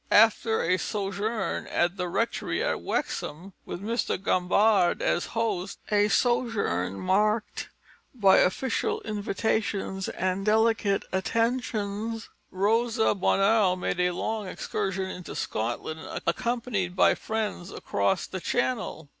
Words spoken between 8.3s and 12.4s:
official invitations and delicate attentions,